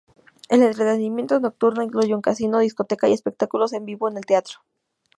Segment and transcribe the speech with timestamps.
[0.49, 4.61] El entretenimiento nocturno incluye un casino, discoteca y espectáculos en vivo en el teatro.